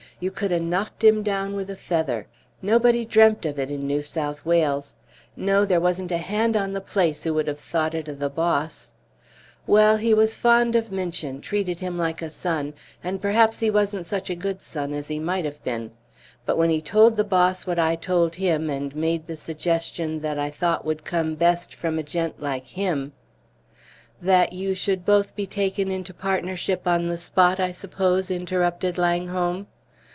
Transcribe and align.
You 0.21 0.29
could 0.29 0.51
ha' 0.51 0.61
knocked 0.61 1.03
him 1.03 1.23
down 1.23 1.53
with 1.55 1.67
a 1.71 1.75
feather. 1.75 2.27
Nobody 2.61 3.05
dreamt 3.05 3.43
of 3.43 3.57
it 3.57 3.71
in 3.71 3.87
New 3.87 4.03
South 4.03 4.45
Wales. 4.45 4.93
No, 5.35 5.65
there 5.65 5.79
wasn't 5.81 6.11
a 6.11 6.19
hand 6.19 6.55
on 6.55 6.73
the 6.73 6.79
place 6.79 7.23
who 7.23 7.33
would 7.33 7.47
have 7.47 7.59
thought 7.59 7.95
it 7.95 8.07
o' 8.07 8.13
the 8.13 8.29
boss! 8.29 8.93
Well, 9.65 9.97
he 9.97 10.13
was 10.13 10.35
fond 10.35 10.75
of 10.75 10.91
Minchin, 10.91 11.41
treated 11.41 11.79
him 11.79 11.97
like 11.97 12.21
a 12.21 12.29
son, 12.29 12.75
and 13.03 13.19
perhaps 13.19 13.61
he 13.61 13.71
wasn't 13.71 14.05
such 14.05 14.29
a 14.29 14.35
good 14.35 14.61
son 14.61 14.93
as 14.93 15.07
he 15.07 15.17
might 15.17 15.43
have 15.43 15.63
been. 15.63 15.89
But 16.45 16.55
when 16.55 16.69
he 16.69 16.83
told 16.83 17.17
the 17.17 17.23
boss 17.23 17.65
what 17.65 17.79
I 17.79 17.95
told 17.95 18.35
him, 18.35 18.69
and 18.69 18.95
made 18.95 19.25
the 19.25 19.35
suggestion 19.35 20.19
that 20.19 20.37
I 20.37 20.51
thought 20.51 20.85
would 20.85 21.03
come 21.03 21.33
best 21.33 21.73
from 21.73 21.97
a 21.97 22.03
gent 22.03 22.39
like 22.39 22.67
him" 22.67 23.13
"That 24.21 24.53
you 24.53 24.75
should 24.75 25.03
both 25.03 25.35
be 25.35 25.47
taken 25.47 25.89
into 25.89 26.13
partnership 26.13 26.87
on 26.87 27.07
the 27.07 27.17
spot, 27.17 27.59
I 27.59 27.71
suppose?" 27.71 28.29
interrupted 28.29 28.99
Langholm. 28.99 29.65